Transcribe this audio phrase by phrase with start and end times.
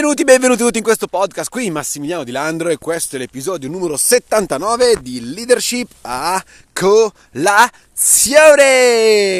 [0.00, 1.50] Benvenuti, benvenuti tutti in questo podcast.
[1.50, 6.42] Qui Massimiliano Di Landro e questo è l'episodio numero 79 di Leadership a
[6.72, 7.84] colazione.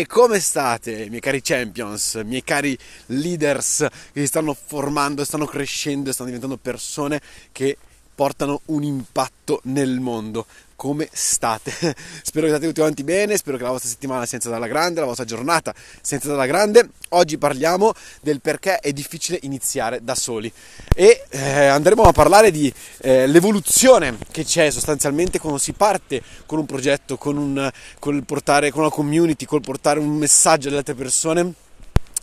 [0.06, 2.76] Come state, miei cari champions, miei cari
[3.06, 7.22] leaders che si stanno formando, stanno crescendo, stanno diventando persone
[7.52, 7.78] che
[8.14, 10.44] portano un impatto nel mondo.
[10.80, 11.70] Come state?
[12.24, 15.00] spero che state tutti quanti bene, spero che la vostra settimana sia iniziata alla grande,
[15.00, 16.88] la vostra giornata sia iniziata alla grande.
[17.10, 20.50] Oggi parliamo del perché è difficile iniziare da soli
[20.96, 22.72] e eh, andremo a parlare di
[23.02, 28.70] eh, l'evoluzione che c'è sostanzialmente quando si parte con un progetto, con, un, col portare,
[28.70, 31.52] con una community, col portare un messaggio alle altre persone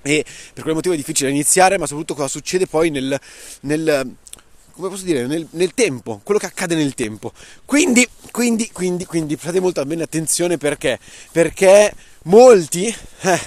[0.01, 3.19] e per quel motivo è difficile iniziare, ma soprattutto cosa succede poi nel,
[3.61, 4.15] nel
[4.77, 7.33] come posso dire, nel, nel, tempo, quello che accade nel tempo.
[7.65, 10.99] Quindi, quindi, quindi, quindi, fate molto bene attenzione perché?
[11.31, 13.39] Perché molti, eh,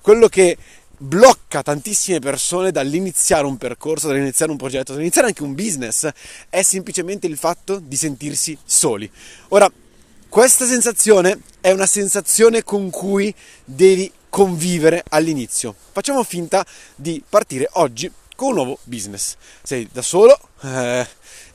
[0.00, 0.56] quello che
[0.96, 6.08] blocca tantissime persone dall'iniziare un percorso, dall'iniziare un progetto, dall'iniziare anche un business,
[6.48, 9.08] è semplicemente il fatto di sentirsi soli.
[9.48, 9.70] Ora,
[10.28, 13.32] questa sensazione è una sensazione con cui
[13.62, 15.74] devi convivere all'inizio.
[15.92, 19.34] Facciamo finta di partire oggi con un nuovo business.
[19.64, 21.04] Sei da solo eh,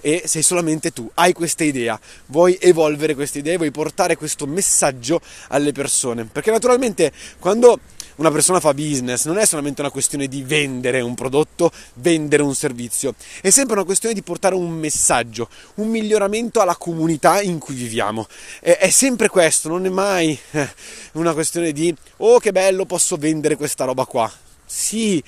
[0.02, 5.22] e sei solamente tu, hai questa idea, vuoi evolvere questa idea, vuoi portare questo messaggio
[5.48, 6.26] alle persone.
[6.26, 7.80] Perché naturalmente quando
[8.16, 12.54] una persona fa business non è solamente una questione di vendere un prodotto, vendere un
[12.54, 17.76] servizio, è sempre una questione di portare un messaggio, un miglioramento alla comunità in cui
[17.76, 18.28] viviamo.
[18.60, 20.70] È, è sempre questo, non è mai eh,
[21.14, 24.30] una questione di oh che bello posso vendere questa roba qua.
[24.66, 25.24] Sì,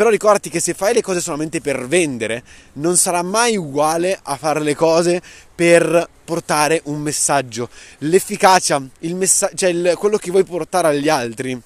[0.00, 2.42] però ricordati che se fai le cose solamente per vendere,
[2.76, 5.20] non sarà mai uguale a fare le cose
[5.54, 7.68] per portare un messaggio.
[7.98, 11.60] L'efficacia, il messa- cioè il, quello che vuoi portare agli altri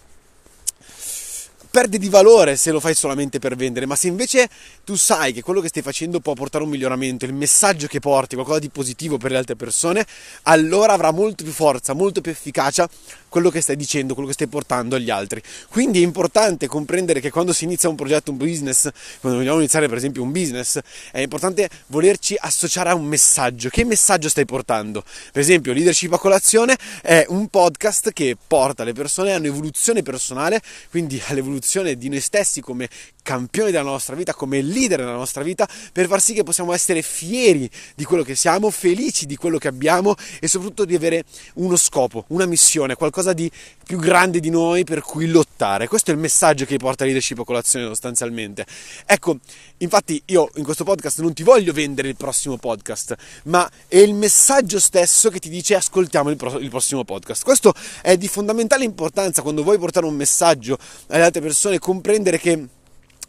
[1.74, 4.48] perde di valore se lo fai solamente per vendere, ma se invece
[4.84, 8.36] tu sai che quello che stai facendo può portare un miglioramento, il messaggio che porti,
[8.36, 10.06] qualcosa di positivo per le altre persone,
[10.42, 12.88] allora avrà molto più forza, molto più efficacia
[13.28, 15.42] quello che stai dicendo, quello che stai portando agli altri.
[15.68, 19.88] Quindi è importante comprendere che quando si inizia un progetto, un business, quando vogliamo iniziare
[19.88, 20.78] per esempio un business,
[21.10, 23.68] è importante volerci associare a un messaggio.
[23.68, 25.02] Che messaggio stai portando?
[25.32, 30.62] Per esempio, Leadership a colazione è un podcast che porta le persone a un'evoluzione personale,
[30.90, 31.62] quindi all'evoluzione
[31.96, 32.88] di noi stessi come
[33.22, 37.02] campioni della nostra vita, come leader della nostra vita, per far sì che possiamo essere
[37.02, 41.76] fieri di quello che siamo, felici di quello che abbiamo e soprattutto di avere uno
[41.76, 43.50] scopo, una missione, qualcosa di
[43.84, 45.88] più grande di noi per cui lottare.
[45.88, 48.66] Questo è il messaggio che porta leadership a colazione sostanzialmente.
[49.06, 49.38] Ecco,
[49.78, 54.14] infatti io in questo podcast non ti voglio vendere il prossimo podcast, ma è il
[54.14, 57.42] messaggio stesso che ti dice ascoltiamo il prossimo podcast.
[57.42, 62.68] Questo è di fondamentale importanza quando vuoi portare un messaggio alle altre persone, comprendere che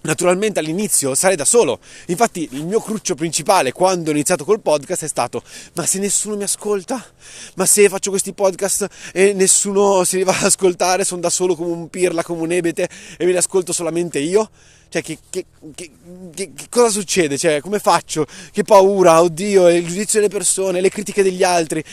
[0.05, 5.03] Naturalmente all'inizio sarei da solo, infatti il mio cruccio principale quando ho iniziato col podcast
[5.03, 5.41] è stato
[5.73, 7.03] ma se nessuno mi ascolta?
[7.55, 11.71] Ma se faccio questi podcast e nessuno si va ad ascoltare, sono da solo come
[11.71, 12.87] un pirla, come un ebete
[13.17, 14.47] e me li ascolto solamente io?
[14.95, 15.91] Cioè, che, che, che,
[16.33, 17.37] che, cosa succede?
[17.37, 18.25] Cioè, come faccio?
[18.51, 21.83] Che paura, oddio, il giudizio delle persone, le critiche degli altri.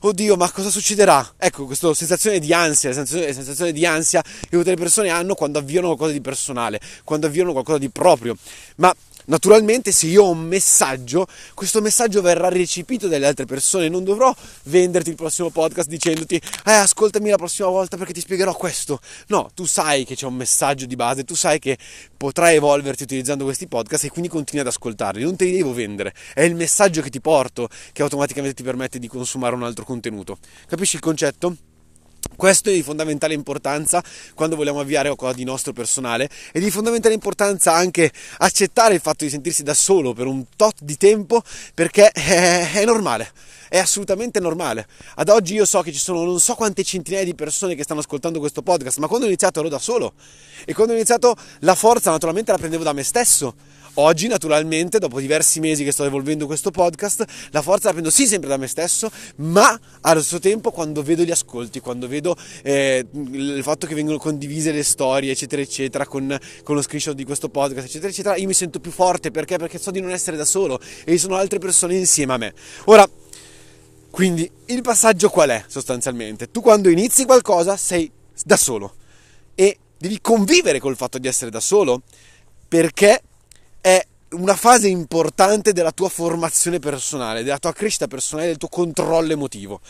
[0.00, 1.34] Oddio, ma cosa succederà?
[1.36, 5.60] Ecco, questa sensazione di ansia, sensazione, sensazione di ansia che tutte le persone hanno quando
[5.60, 8.36] avviano qualcosa di personale, quando avviano qualcosa di proprio.
[8.76, 8.92] Ma
[9.28, 14.34] Naturalmente se io ho un messaggio, questo messaggio verrà recepito dalle altre persone, non dovrò
[14.64, 19.00] venderti il prossimo podcast dicendoti eh ascoltami la prossima volta perché ti spiegherò questo.
[19.26, 21.76] No, tu sai che c'è un messaggio di base, tu sai che
[22.16, 26.14] potrai evolverti utilizzando questi podcast e quindi continui ad ascoltarli, non te li devo vendere,
[26.32, 30.38] è il messaggio che ti porto che automaticamente ti permette di consumare un altro contenuto.
[30.66, 31.67] Capisci il concetto?
[32.38, 34.00] Questo è di fondamentale importanza
[34.32, 39.24] quando vogliamo avviare qualcosa di nostro personale e di fondamentale importanza anche accettare il fatto
[39.24, 41.42] di sentirsi da solo per un tot di tempo
[41.74, 43.32] perché è, è normale
[43.68, 44.86] è assolutamente normale.
[45.16, 48.00] Ad oggi io so che ci sono non so quante centinaia di persone che stanno
[48.00, 50.14] ascoltando questo podcast, ma quando ho iniziato ero da solo
[50.64, 53.54] e quando ho iniziato la forza naturalmente la prendevo da me stesso.
[54.00, 58.28] Oggi, naturalmente, dopo diversi mesi che sto evolvendo questo podcast, la forza la prendo sì
[58.28, 63.04] sempre da me stesso, ma allo stesso tempo quando vedo gli ascolti, quando vedo eh,
[63.12, 67.48] il fatto che vengono condivise le storie, eccetera, eccetera, con, con, lo screenshot di questo
[67.48, 69.58] podcast, eccetera, eccetera, io mi sento più forte perché?
[69.58, 72.54] Perché so di non essere da solo e ci sono altre persone insieme a me.
[72.84, 73.04] Ora,
[74.10, 76.52] quindi il passaggio qual è sostanzialmente?
[76.52, 78.08] Tu quando inizi qualcosa sei
[78.44, 78.94] da solo
[79.56, 82.02] e devi convivere col fatto di essere da solo
[82.68, 83.22] perché
[83.88, 89.32] è una fase importante della tua formazione personale, della tua crescita personale, del tuo controllo
[89.32, 89.80] emotivo.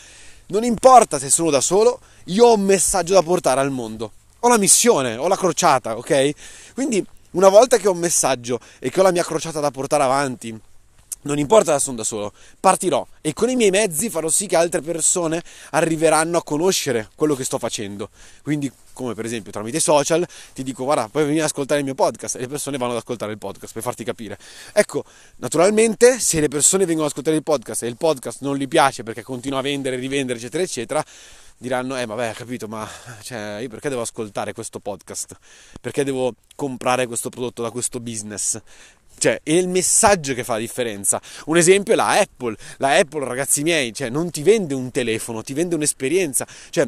[0.47, 4.13] Non importa se sono da solo, io ho un messaggio da portare al mondo.
[4.39, 6.31] Ho la missione, ho la crociata, ok?
[6.73, 10.03] Quindi una volta che ho un messaggio e che ho la mia crociata da portare
[10.03, 10.57] avanti,
[11.21, 14.55] non importa da sono da solo, partirò e con i miei mezzi farò sì che
[14.55, 18.09] altre persone arriveranno a conoscere quello che sto facendo.
[18.41, 21.95] Quindi, come per esempio tramite social, ti dico guarda, puoi venire ad ascoltare il mio
[21.95, 24.37] podcast e le persone vanno ad ascoltare il podcast per farti capire.
[24.73, 25.03] Ecco,
[25.37, 29.03] naturalmente, se le persone vengono ad ascoltare il podcast e il podcast non gli piace
[29.03, 31.05] perché continua a vendere, rivendere, eccetera, eccetera,
[31.57, 32.87] diranno, eh vabbè, capito, ma
[33.21, 35.37] cioè, io perché devo ascoltare questo podcast?
[35.79, 38.59] Perché devo comprare questo prodotto da questo business?
[39.19, 41.21] Cioè, è il messaggio che fa la differenza.
[41.45, 42.55] Un esempio è la Apple.
[42.77, 46.47] La Apple, ragazzi miei, cioè, non ti vende un telefono, ti vende un'esperienza.
[46.69, 46.87] Cioè,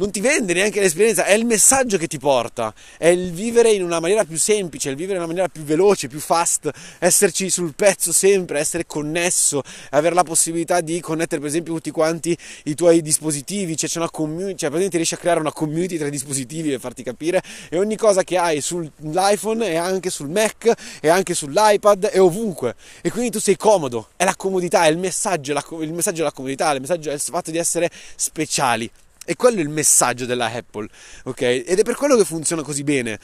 [0.00, 3.82] non ti vende neanche l'esperienza, è il messaggio che ti porta, è il vivere in
[3.84, 7.74] una maniera più semplice, il vivere in una maniera più veloce, più fast, esserci sul
[7.74, 13.02] pezzo sempre, essere connesso, avere la possibilità di connettere per esempio tutti quanti i tuoi
[13.02, 16.70] dispositivi, cioè c'è una community, cioè praticamente riesci a creare una community tra i dispositivi
[16.70, 17.42] per farti capire.
[17.68, 20.72] E ogni cosa che hai sull'iPhone è anche sul Mac
[21.02, 22.74] e anche sull'iPad e ovunque.
[23.02, 26.32] E quindi tu sei comodo, è la comodità, è il messaggio, la, il messaggio della
[26.32, 28.90] comodità, il messaggio è il fatto di essere speciali.
[29.24, 30.88] E quello è il messaggio della Apple,
[31.24, 31.40] ok?
[31.42, 33.18] Ed è per quello che funziona così bene.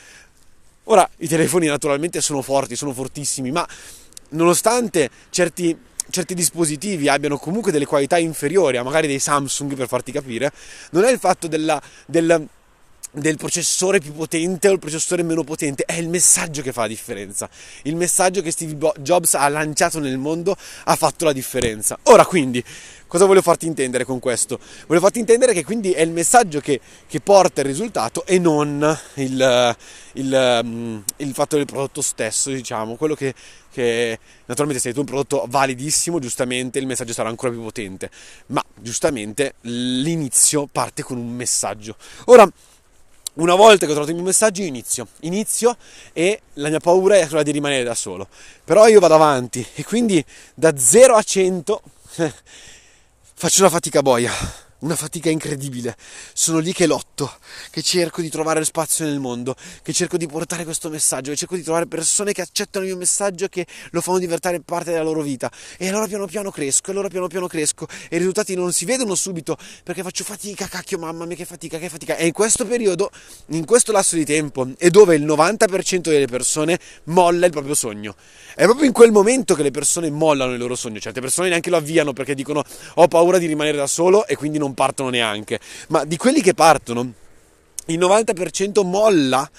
[0.84, 3.66] Ora, i telefoni naturalmente sono forti, sono fortissimi, ma
[4.30, 5.76] nonostante certi,
[6.10, 10.52] certi dispositivi abbiano comunque delle qualità inferiori a magari dei Samsung, per farti capire,
[10.90, 12.46] non è il fatto della, del,
[13.10, 16.88] del processore più potente o il processore meno potente, è il messaggio che fa la
[16.88, 17.48] differenza.
[17.82, 21.98] Il messaggio che Steve Jobs ha lanciato nel mondo ha fatto la differenza.
[22.04, 22.62] Ora quindi,
[23.08, 24.58] Cosa voglio farti intendere con questo?
[24.88, 28.98] Voglio farti intendere che quindi è il messaggio che, che porta il risultato e non
[29.14, 29.76] il,
[30.14, 33.32] il, mm, il, fatto del prodotto stesso, diciamo, quello che,
[33.70, 38.10] che naturalmente se hai tu un prodotto validissimo, giustamente il messaggio sarà ancora più potente,
[38.46, 41.94] ma giustamente l'inizio parte con un messaggio.
[42.24, 42.50] Ora,
[43.34, 45.76] una volta che ho trovato il mio messaggio inizio, inizio
[46.12, 48.26] e la mia paura è quella di rimanere da solo.
[48.64, 50.24] Però io vado avanti e quindi
[50.54, 51.82] da 0 a 100
[53.38, 54.32] Faccio una fatica boia
[54.86, 55.96] una fatica incredibile.
[56.32, 57.30] Sono lì che lotto,
[57.70, 61.56] che cerco di trovare spazio nel mondo, che cerco di portare questo messaggio, che cerco
[61.56, 65.02] di trovare persone che accettano il mio messaggio e che lo fanno diventare parte della
[65.02, 65.50] loro vita.
[65.76, 68.84] E allora piano piano cresco, e allora piano piano cresco, e i risultati non si
[68.84, 72.14] vedono subito perché faccio fatica, cacchio, mamma mia, che fatica, che fatica.
[72.16, 73.10] E in questo periodo,
[73.46, 78.14] in questo lasso di tempo, è dove il 90% delle persone molla il proprio sogno.
[78.54, 81.00] È proprio in quel momento che le persone mollano il loro sogno.
[81.00, 82.62] Certe persone neanche lo avviano perché dicono
[82.94, 85.58] ho paura di rimanere da solo e quindi non partono neanche,
[85.88, 87.12] ma di quelli che partono,
[87.86, 89.50] il 90% molla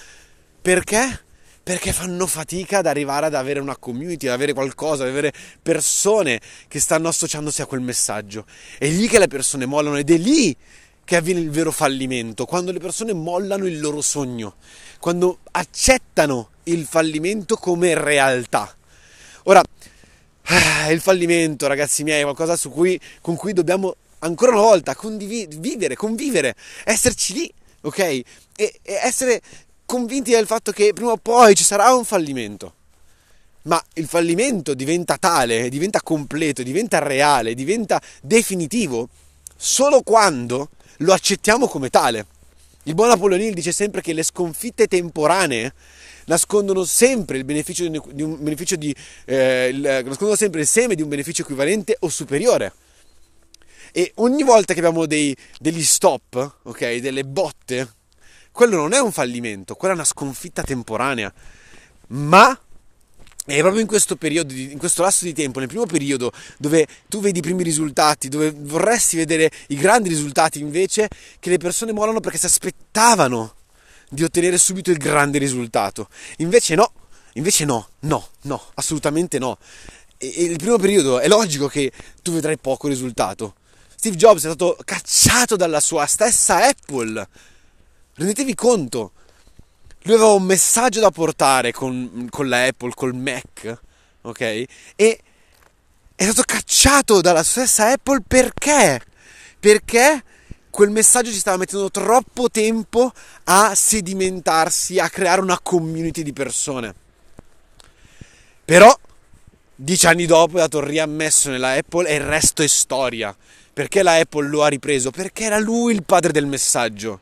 [0.61, 1.23] perché?
[1.63, 6.39] Perché fanno fatica ad arrivare ad avere una community, ad avere qualcosa, ad avere persone
[6.67, 8.45] che stanno associandosi a quel messaggio.
[8.77, 10.55] È lì che le persone mollano ed è lì
[11.05, 14.55] che avviene il vero fallimento, quando le persone mollano il loro sogno,
[14.99, 18.75] quando accettano il fallimento come realtà.
[19.43, 19.63] Ora,
[20.43, 25.95] ah, il fallimento, ragazzi miei, è qualcosa cui, con cui dobbiamo ancora una volta condividere,
[25.95, 27.99] convivere, esserci lì, ok?
[27.99, 28.23] E,
[28.55, 29.41] e essere
[29.85, 32.73] convinti del fatto che prima o poi ci sarà un fallimento.
[33.63, 39.09] Ma il fallimento diventa tale, diventa completo, diventa reale, diventa definitivo
[39.55, 42.25] solo quando lo accettiamo come tale.
[42.83, 45.73] Il buon Apollonil dice sempre che le sconfitte temporanee
[46.27, 51.09] nascondono sempre il beneficio di un beneficio di, eh, nascondono sempre il seme di un
[51.09, 52.71] beneficio equivalente o superiore.
[53.97, 57.95] E ogni volta che abbiamo dei, degli stop, ok, delle botte,
[58.51, 61.33] quello non è un fallimento, quella è una sconfitta temporanea.
[62.09, 62.47] Ma
[63.43, 67.21] è proprio in questo periodo, in questo lasso di tempo, nel primo periodo, dove tu
[67.21, 72.19] vedi i primi risultati, dove vorresti vedere i grandi risultati, invece, che le persone mollano
[72.19, 73.55] perché si aspettavano
[74.11, 76.07] di ottenere subito il grande risultato.
[76.37, 76.91] Invece no,
[77.33, 79.57] invece no, no, no, assolutamente no.
[80.19, 83.55] E, e il primo periodo è logico che tu vedrai poco risultato.
[83.99, 87.27] Steve Jobs è stato cacciato dalla sua stessa Apple.
[88.13, 89.11] Rendetevi conto.
[90.03, 93.79] Lui aveva un messaggio da portare con, con la Apple, col Mac,
[94.21, 94.39] ok?
[94.95, 95.19] E
[96.15, 99.01] è stato cacciato dalla stessa Apple perché?
[99.59, 100.23] Perché
[100.69, 103.11] quel messaggio ci stava mettendo troppo tempo
[103.45, 106.93] a sedimentarsi, a creare una community di persone.
[108.63, 108.95] Però,
[109.79, 113.35] dieci anni dopo è stato riammesso nella Apple e il resto è storia.
[113.71, 115.11] Perché la Apple lo ha ripreso?
[115.11, 117.21] Perché era lui il padre del messaggio.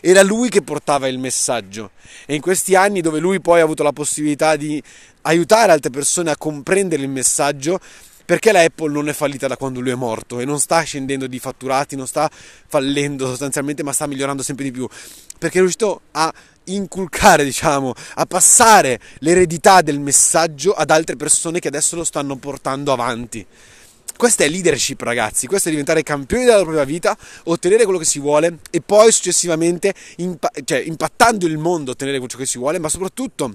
[0.00, 1.90] Era lui che portava il messaggio.
[2.26, 4.80] E in questi anni dove lui poi ha avuto la possibilità di
[5.22, 7.80] aiutare altre persone a comprendere il messaggio,
[8.24, 11.26] perché la Apple non è fallita da quando lui è morto e non sta scendendo
[11.26, 12.30] di fatturati, non sta
[12.68, 14.88] fallendo sostanzialmente, ma sta migliorando sempre di più?
[15.38, 16.32] Perché è riuscito a
[16.66, 22.92] inculcare, diciamo, a passare l'eredità del messaggio ad altre persone che adesso lo stanno portando
[22.92, 23.46] avanti.
[24.16, 25.46] Questa è leadership, ragazzi.
[25.46, 29.92] Questo è diventare campioni della propria vita, ottenere quello che si vuole e poi successivamente,
[30.16, 33.54] impa- cioè, impattando il mondo, ottenere ciò che si vuole, ma soprattutto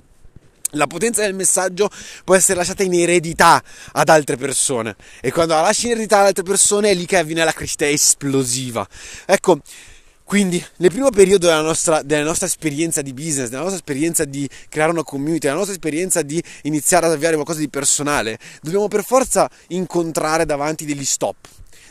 [0.76, 1.90] la potenza del messaggio
[2.24, 6.28] può essere lasciata in eredità ad altre persone e quando la lasci in eredità ad
[6.28, 8.88] altre persone è lì che avviene la crescita esplosiva.
[9.26, 9.60] Ecco,
[10.32, 14.50] quindi nel primo periodo della nostra, della nostra, esperienza di business, della nostra esperienza di
[14.70, 19.04] creare una community, della nostra esperienza di iniziare ad avviare qualcosa di personale, dobbiamo per
[19.04, 21.36] forza incontrare davanti degli stop,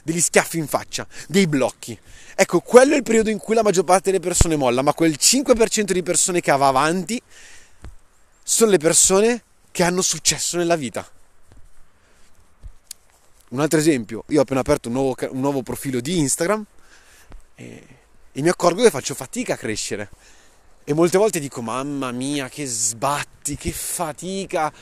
[0.03, 1.99] degli schiaffi in faccia, dei blocchi.
[2.35, 5.19] Ecco, quello è il periodo in cui la maggior parte delle persone molla, ma quel
[5.21, 7.21] 5% di persone che va avanti
[8.43, 11.07] sono le persone che hanno successo nella vita.
[13.51, 16.65] Un altro esempio, io ho appena aperto un nuovo, un nuovo profilo di Instagram
[17.55, 17.99] e,
[18.33, 20.11] e mi accorgo che faccio fatica a crescere.
[20.85, 24.73] E molte volte dico, mamma mia, che sbatti, che fatica.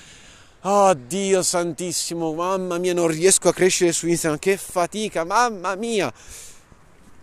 [0.63, 6.13] Oh Dio santissimo, mamma mia, non riesco a crescere su Instagram, che fatica, mamma mia.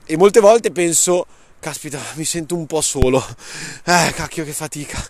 [0.06, 1.26] E molte volte penso,
[1.60, 3.24] caspita, mi sento un po' solo.
[3.84, 5.04] Eh, cacchio, che fatica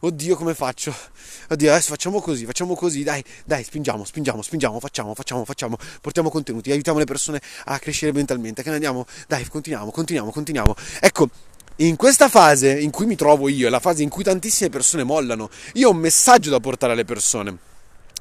[0.00, 0.94] oddio come faccio?
[1.48, 6.30] Oddio, adesso facciamo così, facciamo così, dai, dai, spingiamo, spingiamo, spingiamo, facciamo, facciamo, facciamo, portiamo
[6.30, 10.74] contenuti, aiutiamo le persone a crescere mentalmente, che ne andiamo, dai, continuiamo, continuiamo, continuiamo.
[11.00, 11.28] Ecco,
[11.76, 15.02] in questa fase in cui mi trovo io, è la fase in cui tantissime persone
[15.02, 17.56] mollano, io ho un messaggio da portare alle persone,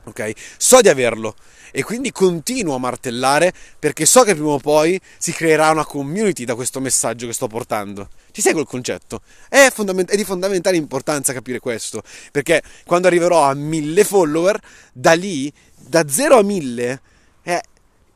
[0.05, 0.31] ok?
[0.57, 1.36] So di averlo
[1.72, 6.46] e quindi continuo a martellare perché so che prima o poi si creerà una community
[6.46, 8.10] da questo messaggio che sto portando.
[8.32, 9.22] Ci segue il concetto?
[9.48, 14.60] È, fondament- è, di fondamentale importanza capire questo, perché quando arriverò a mille follower,
[14.94, 17.02] da lì, da 0 a 1000,
[17.44, 17.62] eh,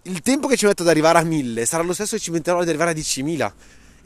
[0.03, 2.59] il tempo che ci metto ad arrivare a 1000 sarà lo stesso che ci metterò
[2.59, 3.51] ad arrivare a 10.000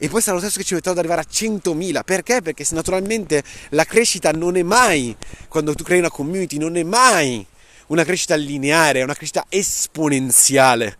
[0.00, 2.04] e poi sarà lo stesso che ci metterò ad arrivare a 100.000.
[2.04, 2.40] Perché?
[2.40, 5.16] Perché naturalmente la crescita non è mai,
[5.48, 7.44] quando tu crei una community, non è mai
[7.88, 10.96] una crescita lineare, una crescita esponenziale.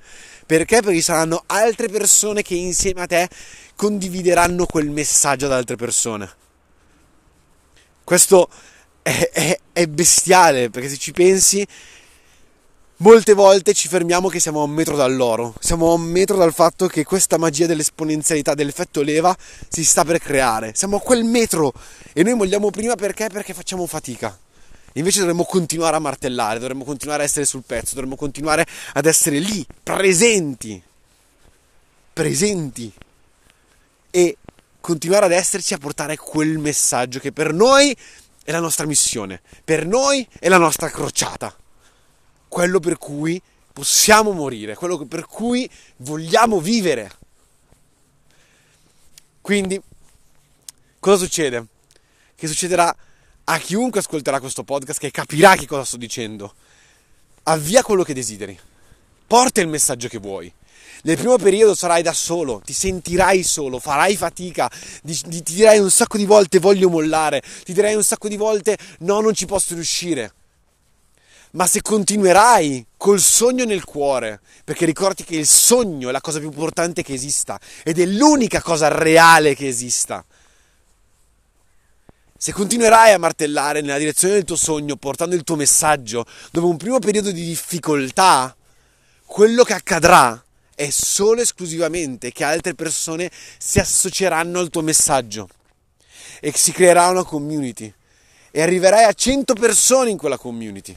[0.47, 0.81] Perché?
[0.81, 3.29] Perché ci saranno altre persone che insieme a te
[3.77, 6.31] condivideranno quel messaggio ad altre persone.
[8.03, 8.49] Questo
[9.03, 11.67] è, è, è bestiale, perché se ci pensi,
[12.97, 16.55] molte volte ci fermiamo che siamo a un metro dall'oro, siamo a un metro dal
[16.55, 19.37] fatto che questa magia dell'esponenzialità, dell'effetto leva,
[19.69, 20.73] si sta per creare.
[20.75, 21.73] Siamo a quel metro
[22.15, 23.29] e noi vogliamo prima perché?
[23.29, 24.37] Perché facciamo fatica.
[24.95, 29.39] Invece dovremmo continuare a martellare, dovremmo continuare a essere sul pezzo, dovremmo continuare ad essere
[29.39, 30.83] lì, presenti.
[32.13, 32.93] Presenti.
[34.11, 34.37] E
[34.81, 37.97] continuare ad esserci a portare quel messaggio che per noi
[38.43, 41.55] è la nostra missione, per noi è la nostra crociata.
[42.49, 43.41] Quello per cui
[43.73, 47.13] possiamo morire, quello per cui vogliamo vivere.
[49.43, 49.81] Quindi,
[50.99, 51.67] cosa succede?
[52.35, 52.95] Che succederà
[53.51, 56.55] a chiunque ascolterà questo podcast che capirà che cosa sto dicendo.
[57.45, 58.59] Avvia quello che desideri.
[59.27, 60.53] Porta il messaggio che vuoi.
[61.05, 64.71] Nel primo periodo sarai da solo, ti sentirai solo, farai fatica,
[65.03, 69.21] ti, dirai un sacco di volte voglio mollare, ti dirai un sacco di volte no,
[69.21, 70.33] non ci posso riuscire.
[71.53, 76.39] Ma se continuerai col sogno nel cuore, perché ricordi che il sogno è la cosa
[76.39, 80.23] più importante che esista ed è l'unica cosa reale che esista,
[82.41, 86.77] se continuerai a martellare nella direzione del tuo sogno, portando il tuo messaggio, dopo un
[86.77, 88.57] primo periodo di difficoltà,
[89.25, 90.41] quello che accadrà
[90.73, 93.29] è solo e esclusivamente che altre persone
[93.59, 95.49] si associeranno al tuo messaggio
[96.39, 97.93] e si creerà una community
[98.53, 100.97] e arriverai a 100 persone in quella community.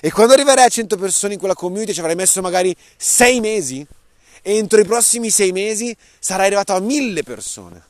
[0.00, 3.84] E quando arriverai a 100 persone in quella community ci avrai messo magari 6 mesi
[4.42, 7.86] e entro i prossimi 6 mesi sarai arrivato a 1000 persone.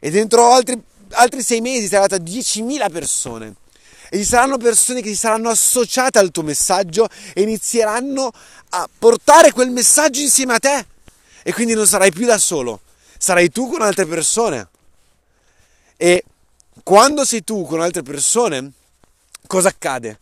[0.00, 3.54] E dentro altri altri sei mesi sarai arrivato a 10.000 persone.
[4.10, 8.30] E ci saranno persone che si saranno associate al tuo messaggio e inizieranno
[8.70, 10.86] a portare quel messaggio insieme a te.
[11.42, 12.80] E quindi non sarai più da solo,
[13.16, 14.68] sarai tu con altre persone.
[15.96, 16.24] E
[16.82, 18.72] quando sei tu con altre persone,
[19.46, 20.18] cosa accade?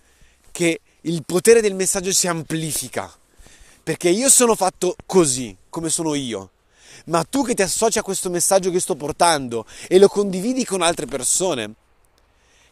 [0.52, 3.12] Che il potere del messaggio si amplifica.
[3.82, 6.50] Perché io sono fatto così, come sono io
[7.07, 10.83] ma tu che ti associ a questo messaggio che sto portando e lo condividi con
[10.83, 11.75] altre persone,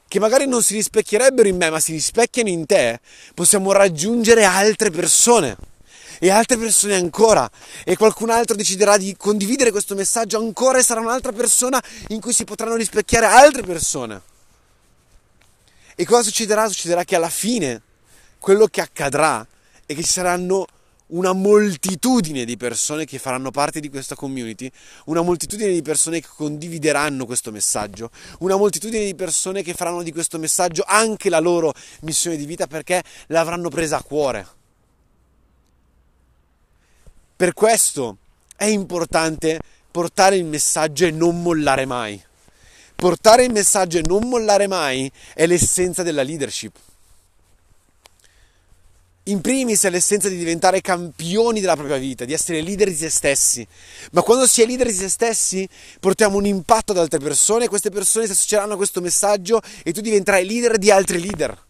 [0.08, 3.00] che magari non si rispecchierebbero in me, ma si rispecchiano in te,
[3.34, 5.56] possiamo raggiungere altre persone
[6.18, 7.48] e altre persone ancora
[7.84, 12.32] e qualcun altro deciderà di condividere questo messaggio ancora e sarà un'altra persona in cui
[12.32, 14.22] si potranno rispecchiare altre persone.
[15.94, 16.68] E cosa succederà?
[16.68, 17.82] Succederà che alla fine
[18.38, 19.46] quello che accadrà
[19.84, 20.66] è che ci saranno
[21.08, 24.70] una moltitudine di persone che faranno parte di questa community,
[25.06, 28.10] una moltitudine di persone che condivideranno questo messaggio,
[28.40, 31.72] una moltitudine di persone che faranno di questo messaggio anche la loro
[32.02, 34.46] missione di vita perché l'avranno presa a cuore.
[37.36, 38.16] Per questo
[38.56, 39.60] è importante
[39.90, 42.20] portare il messaggio e non mollare mai.
[42.96, 46.76] Portare il messaggio e non mollare mai è l'essenza della leadership
[49.28, 53.10] in primis è l'essenza di diventare campioni della propria vita, di essere leader di se
[53.10, 53.66] stessi.
[54.12, 55.68] Ma quando si è leader di se stessi,
[56.00, 60.00] portiamo un impatto ad altre persone, queste persone si associeranno a questo messaggio e tu
[60.00, 61.66] diventerai leader di altri leader.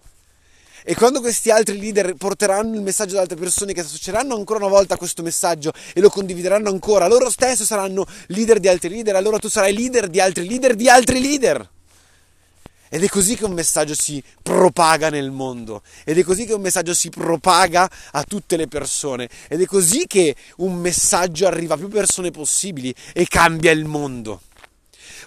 [0.84, 4.64] E quando questi altri leader porteranno il messaggio ad altre persone che si associeranno ancora
[4.64, 8.88] una volta a questo messaggio e lo condivideranno ancora, loro stessi saranno leader di altri
[8.88, 11.68] leader, allora tu sarai leader di altri leader di altri leader.
[12.90, 16.60] Ed è così che un messaggio si propaga nel mondo, ed è così che un
[16.60, 21.76] messaggio si propaga a tutte le persone, ed è così che un messaggio arriva a
[21.78, 24.42] più persone possibili e cambia il mondo.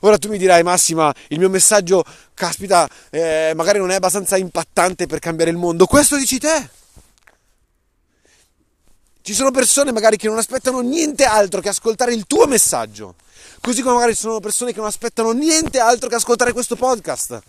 [0.01, 2.03] Ora tu mi dirai, Massima, il mio messaggio,
[2.34, 5.86] caspita, eh, magari non è abbastanza impattante per cambiare il mondo.
[5.86, 6.70] Questo dici te.
[9.22, 13.13] Ci sono persone magari che non aspettano niente altro che ascoltare il tuo messaggio.
[13.62, 17.41] Così come magari ci sono persone che non aspettano niente altro che ascoltare questo podcast.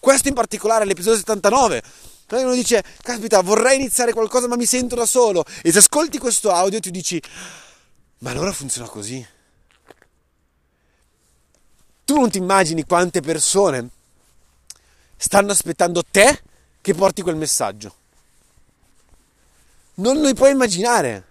[0.00, 1.82] Questo in particolare, l'episodio 79.
[2.26, 5.44] Poi uno dice, caspita, vorrei iniziare qualcosa ma mi sento da solo.
[5.62, 7.22] E se ascolti questo audio ti dici,
[8.18, 9.24] ma allora funziona così.
[12.04, 13.88] Tu non ti immagini quante persone
[15.16, 16.42] stanno aspettando te
[16.80, 17.94] che porti quel messaggio.
[19.94, 21.26] Non lo puoi immaginare.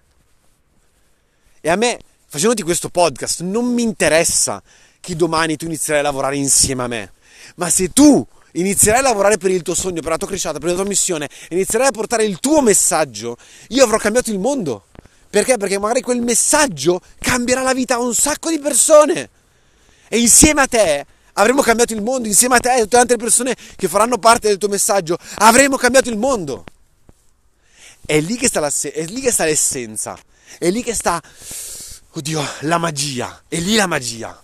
[1.60, 4.62] E a me facendoti questo podcast non mi interessa
[5.00, 7.12] che domani tu inizierai a lavorare insieme a me,
[7.56, 10.70] ma se tu inizierai a lavorare per il tuo sogno, per la tua crescita, per
[10.70, 13.36] la tua missione, inizierai a portare il tuo messaggio,
[13.70, 14.86] io avrò cambiato il mondo.
[15.30, 15.58] Perché?
[15.58, 19.30] Perché magari quel messaggio cambierà la vita a un sacco di persone.
[20.08, 23.18] E insieme a te avremo cambiato il mondo, insieme a te e tutte le altre
[23.18, 26.64] persone che faranno parte del tuo messaggio, avremo cambiato il mondo.
[28.06, 30.18] È lì che sta, la, è lì che sta l'essenza,
[30.58, 31.22] è lì che sta
[32.12, 34.42] Oddio, la magia, è lì la magia.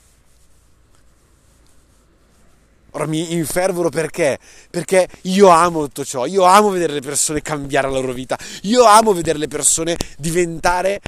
[2.91, 4.39] Ora mi infervoro perché?
[4.69, 8.85] Perché io amo tutto ciò, io amo vedere le persone cambiare la loro vita, io
[8.85, 11.01] amo vedere le persone diventare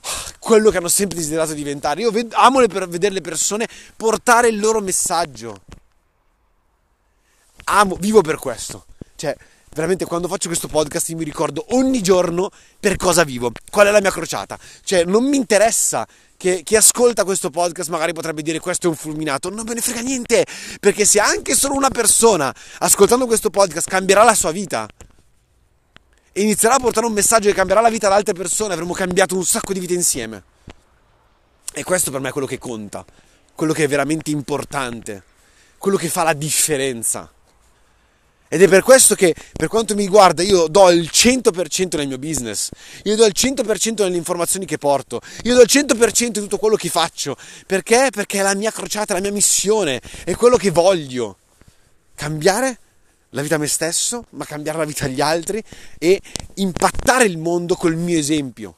[0.00, 4.80] ah, quello che hanno sempre desiderato diventare, io amo vedere le persone portare il loro
[4.80, 5.62] messaggio.
[7.64, 8.86] Amo, vivo per questo.
[9.16, 9.36] Cioè,
[9.76, 14.00] veramente quando faccio questo podcast mi ricordo ogni giorno per cosa vivo, qual è la
[14.00, 14.58] mia crociata.
[14.82, 16.06] Cioè, non mi interessa
[16.38, 19.82] che chi ascolta questo podcast magari potrebbe dire questo è un fulminato, non me ne
[19.82, 20.46] frega niente,
[20.80, 24.88] perché se anche solo una persona ascoltando questo podcast cambierà la sua vita
[26.32, 29.36] e inizierà a portare un messaggio che cambierà la vita ad altre persone, avremo cambiato
[29.36, 30.42] un sacco di vite insieme.
[31.74, 33.04] E questo per me è quello che conta,
[33.54, 35.22] quello che è veramente importante,
[35.76, 37.30] quello che fa la differenza.
[38.48, 42.18] Ed è per questo che, per quanto mi riguarda, io do il 100% nel mio
[42.18, 42.70] business,
[43.02, 46.76] io do il 100% nelle informazioni che porto, io do il 100% in tutto quello
[46.76, 47.36] che faccio.
[47.66, 48.08] Perché?
[48.12, 51.38] Perché è la mia crociata, la mia missione, è quello che voglio.
[52.14, 52.78] Cambiare
[53.30, 55.62] la vita a me stesso, ma cambiare la vita agli altri
[55.98, 56.20] e
[56.54, 58.76] impattare il mondo col mio esempio.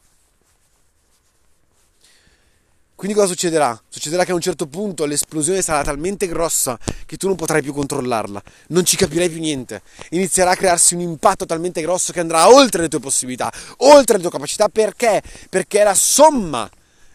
[2.99, 3.81] Quindi cosa succederà?
[3.89, 7.73] Succederà che a un certo punto l'esplosione sarà talmente grossa che tu non potrai più
[7.73, 9.83] controllarla, non ci capirai più niente.
[10.11, 14.23] Inizierà a crearsi un impatto talmente grosso che andrà oltre le tue possibilità, oltre le
[14.23, 14.69] tue capacità.
[14.69, 15.23] Perché?
[15.49, 16.69] Perché la somma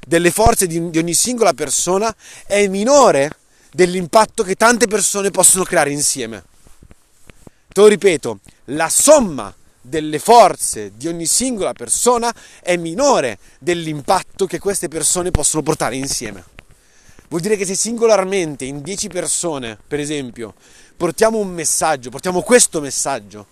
[0.08, 2.16] delle forze di, ogni singola persona
[2.46, 3.36] è minore
[3.70, 6.46] dell'impatto che tante persone possono creare insieme.
[7.68, 9.54] Te lo ripeto, la somma
[9.86, 16.44] delle forze di ogni singola persona è minore dell'impatto che queste persone possono portare insieme.
[17.28, 20.54] Vuol dire che se singolarmente in 10 persone, per esempio,
[20.96, 23.48] portiamo un messaggio, portiamo questo messaggio,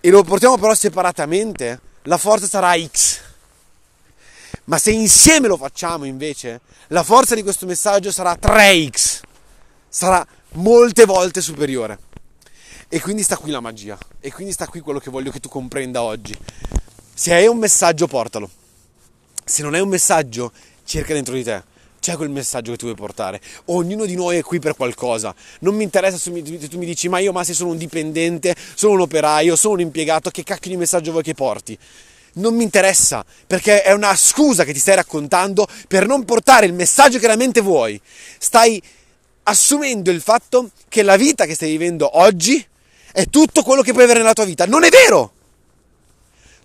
[0.00, 3.20] e lo portiamo però separatamente, la forza sarà X.
[4.64, 9.20] Ma se insieme lo facciamo invece, la forza di questo messaggio sarà 3X,
[9.88, 11.98] sarà molte volte superiore.
[12.92, 13.96] E quindi sta qui la magia.
[14.18, 16.36] E quindi sta qui quello che voglio che tu comprenda oggi.
[17.14, 18.50] Se hai un messaggio, portalo.
[19.44, 20.50] Se non hai un messaggio,
[20.82, 21.62] cerca dentro di te.
[22.00, 23.40] C'è quel messaggio che tu vuoi portare.
[23.66, 25.32] Ognuno di noi è qui per qualcosa.
[25.60, 28.94] Non mi interessa se tu mi dici, ma io ma se sono un dipendente, sono
[28.94, 31.78] un operaio, sono un impiegato, che cacchio di messaggio vuoi che porti?
[32.32, 36.72] non mi interessa, perché è una scusa che ti stai raccontando per non portare il
[36.72, 38.00] messaggio che realmente vuoi.
[38.38, 38.80] Stai
[39.44, 42.64] assumendo il fatto che la vita che stai vivendo oggi
[43.12, 44.66] è tutto quello che puoi avere nella tua vita.
[44.66, 45.32] Non è vero!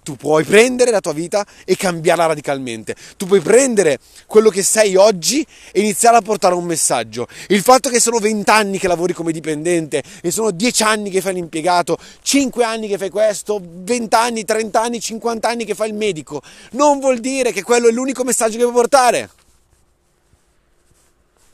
[0.05, 2.95] Tu puoi prendere la tua vita e cambiarla radicalmente.
[3.17, 7.25] Tu puoi prendere quello che sei oggi e iniziare a portare un messaggio.
[7.47, 11.21] Il fatto che sono 20 anni che lavori come dipendente e sono 10 anni che
[11.21, 15.89] fai l'impiegato, 5 anni che fai questo, 20 anni, 30 anni, 50 anni che fai
[15.89, 16.39] il medico,
[16.73, 19.29] non vuol dire che quello è l'unico messaggio che puoi portare.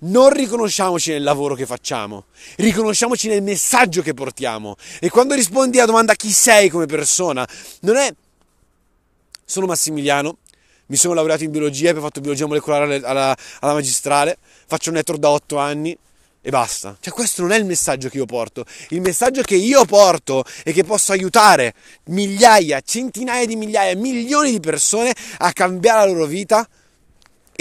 [0.03, 2.25] Non riconosciamoci nel lavoro che facciamo,
[2.57, 4.75] riconosciamoci nel messaggio che portiamo.
[4.99, 7.47] E quando rispondi alla domanda chi sei come persona,
[7.81, 8.11] non è
[9.45, 10.37] sono Massimiliano,
[10.87, 15.19] mi sono laureato in biologia ho fatto biologia molecolare alla, alla magistrale, faccio un network
[15.19, 15.95] da 8 anni
[16.41, 16.97] e basta.
[16.99, 18.65] Cioè questo non è il messaggio che io porto.
[18.89, 24.59] Il messaggio che io porto e che posso aiutare migliaia, centinaia di migliaia, milioni di
[24.59, 26.67] persone a cambiare la loro vita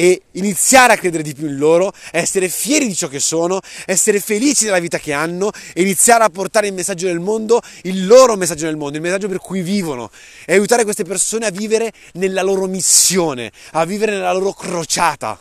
[0.00, 4.18] e iniziare a credere di più in loro, essere fieri di ciò che sono, essere
[4.18, 8.34] felici della vita che hanno e iniziare a portare il messaggio del mondo, il loro
[8.34, 10.10] messaggio nel mondo, il messaggio per cui vivono
[10.46, 15.38] e aiutare queste persone a vivere nella loro missione, a vivere nella loro crociata.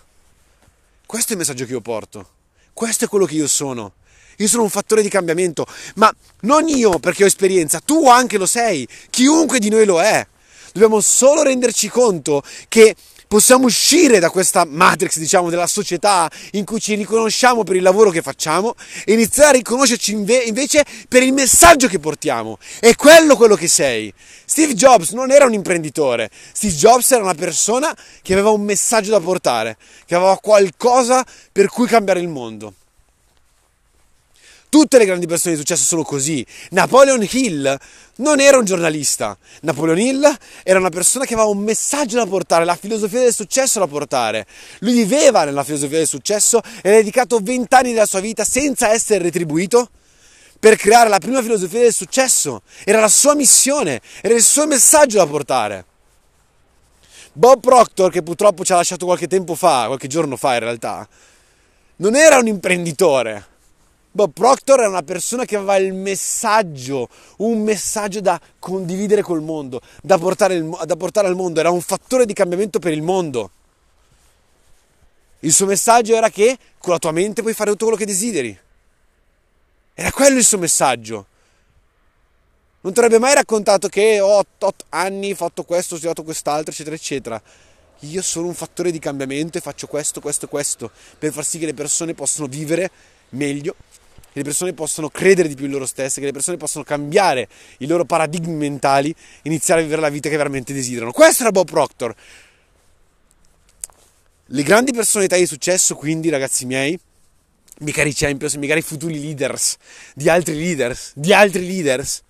[1.06, 2.30] Questo è il messaggio che io porto,
[2.74, 3.94] questo è quello che io sono.
[4.40, 8.46] Io sono un fattore di cambiamento, ma non io perché ho esperienza, tu anche lo
[8.46, 10.26] sei, chiunque di noi lo è.
[10.74, 12.96] Dobbiamo solo renderci conto che
[13.30, 18.10] possiamo uscire da questa matrix, diciamo, della società in cui ci riconosciamo per il lavoro
[18.10, 18.74] che facciamo
[19.06, 22.58] e iniziare a riconoscerci inve- invece per il messaggio che portiamo.
[22.80, 24.12] È quello quello che sei.
[24.46, 29.12] Steve Jobs non era un imprenditore, Steve Jobs era una persona che aveva un messaggio
[29.12, 32.74] da portare, che aveva qualcosa per cui cambiare il mondo.
[34.70, 36.46] Tutte le grandi persone di successo sono così.
[36.70, 37.76] Napoleon Hill
[38.18, 39.36] non era un giornalista.
[39.62, 43.80] Napoleon Hill era una persona che aveva un messaggio da portare, la filosofia del successo
[43.80, 44.46] da portare.
[44.82, 49.24] Lui viveva nella filosofia del successo e ha dedicato vent'anni della sua vita senza essere
[49.24, 49.90] retribuito
[50.60, 52.62] per creare la prima filosofia del successo.
[52.84, 55.86] Era la sua missione, era il suo messaggio da portare.
[57.34, 61.08] Bob Proctor, che purtroppo ci ha lasciato qualche tempo fa, qualche giorno fa in realtà,
[61.96, 63.58] non era un imprenditore
[64.12, 69.82] Bob Proctor è una persona che aveva il messaggio, un messaggio da condividere col mondo,
[70.02, 73.52] da portare, il, da portare al mondo, era un fattore di cambiamento per il mondo.
[75.42, 78.60] Il suo messaggio era che con la tua mente puoi fare tutto quello che desideri.
[79.94, 81.28] Era quello il suo messaggio.
[82.82, 86.72] Non ti avrebbe mai raccontato che ho 8 anni, ho fatto questo, ho studiato quest'altro,
[86.72, 87.42] eccetera, eccetera.
[88.04, 91.66] Io sono un fattore di cambiamento e faccio questo, questo, questo, per far sì che
[91.66, 92.90] le persone possano vivere
[93.32, 93.76] meglio
[94.32, 97.48] che le persone possano credere di più in loro stesse, che le persone possano cambiare
[97.80, 99.14] i loro paradigmi mentali,
[99.44, 101.12] iniziare a vivere la vita che veramente desiderano.
[101.12, 102.16] Questo era Bob Proctor.
[104.46, 107.00] Le grandi personalità di successo, quindi, ragazzi miei,
[107.80, 109.78] miei cari champions, miei cari futuri leaders,
[110.14, 112.22] di altri leaders, di altri leaders,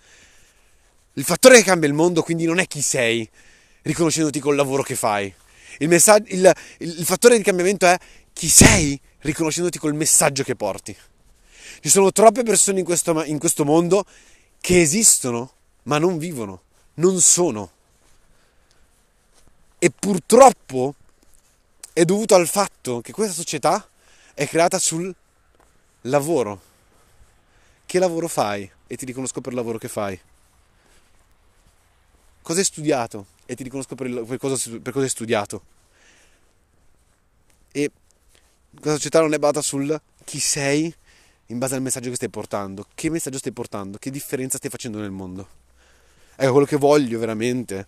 [1.14, 3.30] il fattore che cambia il mondo, quindi, non è chi sei,
[3.84, 5.34] riconoscendoti col lavoro che fai.
[5.80, 7.98] Il, messaggio, il, il, il fattore di cambiamento è
[8.34, 10.96] chi sei, riconoscendoti col messaggio che porti.
[11.82, 14.06] Ci sono troppe persone in questo, in questo mondo
[14.60, 15.54] che esistono
[15.84, 16.62] ma non vivono,
[16.96, 17.72] non sono.
[19.80, 20.94] E purtroppo
[21.94, 23.88] è dovuto al fatto che questa società
[24.34, 25.14] è creata sul
[26.02, 26.62] lavoro.
[27.86, 28.70] Che lavoro fai?
[28.88, 30.20] E ti riconosco per il lavoro che fai.
[32.42, 33.26] Cosa hai studiato?
[33.46, 35.64] E ti riconosco per, il, per, cosa, per cosa hai studiato.
[37.72, 37.92] E
[38.80, 40.94] questa società non è basata sul chi sei
[41.48, 42.86] in base al messaggio che stai portando.
[42.94, 43.98] Che messaggio stai portando?
[43.98, 45.48] Che differenza stai facendo nel mondo?
[46.36, 47.86] Ecco, quello che voglio veramente,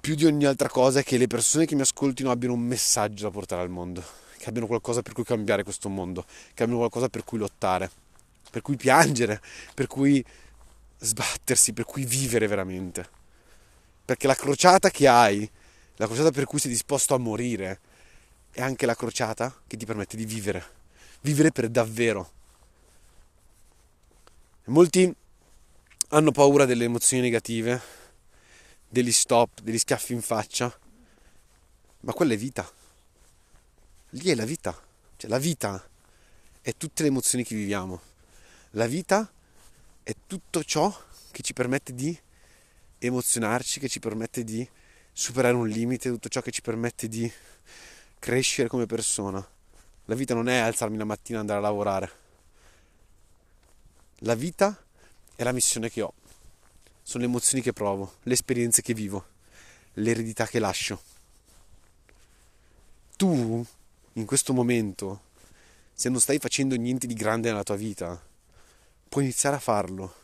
[0.00, 3.24] più di ogni altra cosa, è che le persone che mi ascoltino abbiano un messaggio
[3.24, 4.02] da portare al mondo,
[4.38, 7.90] che abbiano qualcosa per cui cambiare questo mondo, che abbiano qualcosa per cui lottare,
[8.50, 9.40] per cui piangere,
[9.74, 10.24] per cui
[10.98, 13.08] sbattersi, per cui vivere veramente.
[14.04, 15.48] Perché la crociata che hai,
[15.96, 17.78] la crociata per cui sei disposto a morire,
[18.52, 20.80] è anche la crociata che ti permette di vivere
[21.22, 22.30] vivere per davvero.
[24.66, 25.12] Molti
[26.08, 27.80] hanno paura delle emozioni negative,
[28.88, 30.76] degli stop, degli schiaffi in faccia,
[32.00, 32.70] ma quella è vita.
[34.10, 34.78] Lì è la vita.
[35.16, 35.82] Cioè la vita
[36.60, 38.00] è tutte le emozioni che viviamo.
[38.70, 39.30] La vita
[40.02, 40.94] è tutto ciò
[41.30, 42.16] che ci permette di
[42.98, 44.68] emozionarci, che ci permette di
[45.12, 47.30] superare un limite, tutto ciò che ci permette di
[48.22, 49.44] crescere come persona.
[50.04, 52.10] La vita non è alzarmi la mattina e andare a lavorare.
[54.18, 54.80] La vita
[55.34, 56.14] è la missione che ho.
[57.02, 59.26] Sono le emozioni che provo, le esperienze che vivo,
[59.94, 61.02] l'eredità che lascio.
[63.16, 63.66] Tu,
[64.12, 65.22] in questo momento,
[65.92, 68.24] se non stai facendo niente di grande nella tua vita,
[69.08, 70.14] puoi iniziare a farlo.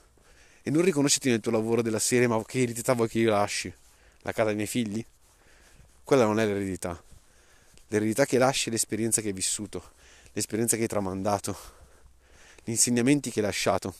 [0.62, 3.74] e non riconoscerti nel tuo lavoro della serie, ma che eredità vuoi che io lasci?
[4.20, 5.04] La casa dei miei figli?
[6.04, 7.02] Quella non è l'eredità.
[7.88, 9.92] L'eredità che lasci è l'esperienza che hai vissuto,
[10.32, 11.56] l'esperienza che hai tramandato,
[12.62, 13.94] gli insegnamenti che hai lasciato,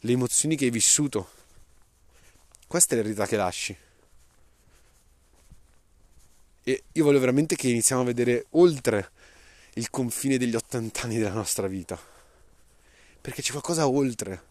[0.00, 1.30] le emozioni che hai vissuto.
[2.66, 3.76] Questa è l'eredità che lasci.
[6.64, 9.10] E io voglio veramente che iniziamo a vedere oltre
[9.74, 11.98] il confine degli 80 anni della nostra vita.
[13.20, 14.42] Perché c'è qualcosa oltre.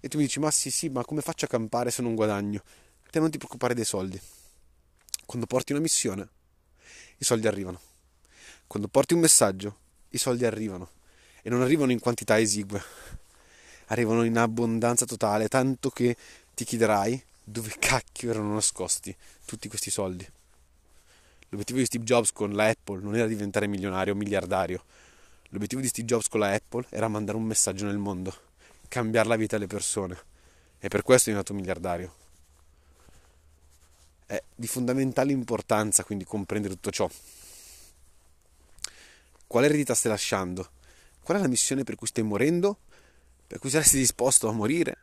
[0.00, 2.62] E tu mi dici, ma sì, sì, ma come faccio a campare se non guadagno?
[3.08, 4.20] Te non ti preoccupare dei soldi.
[5.26, 6.28] Quando porti una missione,
[7.18, 7.80] i soldi arrivano.
[8.66, 9.76] Quando porti un messaggio,
[10.10, 10.90] i soldi arrivano.
[11.42, 12.82] E non arrivano in quantità esigue.
[13.86, 16.16] Arrivano in abbondanza totale, tanto che
[16.54, 20.26] ti chiederai dove cacchio erano nascosti tutti questi soldi.
[21.48, 24.84] L'obiettivo di Steve Jobs con la Apple non era diventare milionario o miliardario.
[25.50, 28.50] L'obiettivo di Steve Jobs con la Apple era mandare un messaggio nel mondo
[28.92, 30.18] cambiare la vita delle persone.
[30.78, 32.14] E per questo è diventato miliardario.
[34.32, 37.10] È di fondamentale importanza quindi comprendere tutto ciò.
[39.46, 40.70] Qual eredità stai lasciando?
[41.22, 42.78] Qual è la missione per cui stai morendo?
[43.46, 44.96] Per cui saresti disposto a morire?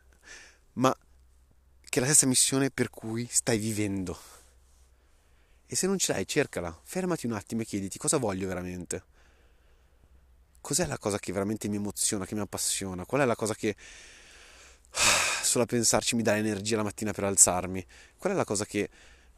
[0.72, 4.18] Ma che è la stessa missione per cui stai vivendo.
[5.64, 9.04] E se non ce l'hai, cercala, fermati un attimo e chiediti cosa voglio veramente
[10.60, 13.06] cos'è la cosa che veramente mi emoziona, che mi appassiona?
[13.06, 13.76] Qual è la cosa che
[14.90, 17.86] ah, solo a pensarci mi dà energia la mattina per alzarmi?
[18.16, 18.90] Qual è la cosa che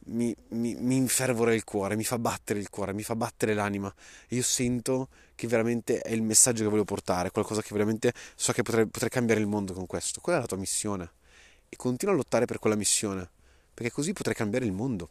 [0.06, 3.92] mi, mi, mi infervora il cuore, mi fa battere il cuore, mi fa battere l'anima?
[4.28, 8.52] E io sento che veramente è il messaggio che voglio portare, qualcosa che veramente so
[8.52, 10.20] che potrei, potrei cambiare il mondo con questo.
[10.20, 11.10] Qual è la tua missione?
[11.68, 13.28] E continua a lottare per quella missione,
[13.72, 15.10] perché così potrai cambiare il mondo.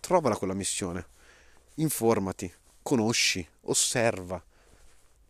[0.00, 1.06] Trovala quella missione,
[1.76, 2.50] informati,
[2.82, 4.42] conosci, osserva,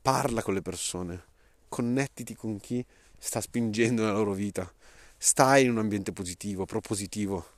[0.00, 1.24] parla con le persone,
[1.68, 2.84] connettiti con chi
[3.18, 4.70] sta spingendo nella loro vita,
[5.16, 7.56] stai in un ambiente positivo, propositivo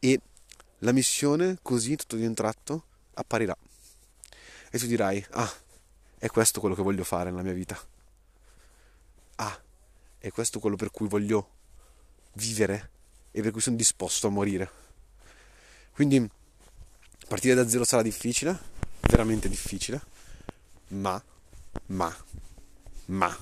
[0.00, 0.20] e
[0.78, 2.84] la missione così tutto di un tratto
[3.14, 3.56] apparirà
[4.70, 5.52] e tu dirai, ah,
[6.16, 7.78] è questo quello che voglio fare nella mia vita.
[9.36, 9.60] Ah,
[10.18, 11.48] è questo quello per cui voglio
[12.34, 12.90] vivere
[13.32, 14.70] e per cui sono disposto a morire.
[15.92, 16.28] Quindi
[17.26, 18.56] partire da zero sarà difficile,
[19.00, 20.00] veramente difficile,
[20.88, 21.20] ma,
[21.86, 22.16] ma,
[23.06, 23.36] ma,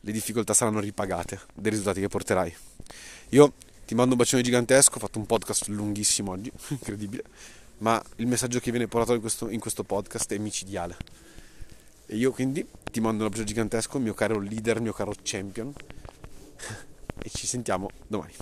[0.00, 2.54] le difficoltà saranno ripagate dei risultati che porterai.
[3.30, 3.54] Io
[3.88, 7.22] ti mando un bacione gigantesco, ho fatto un podcast lunghissimo oggi, incredibile,
[7.78, 10.94] ma il messaggio che viene portato in questo, in questo podcast è micidiale.
[12.04, 15.72] E io quindi ti mando un bacio gigantesco, mio caro leader, mio caro champion,
[17.22, 18.34] e ci sentiamo domani.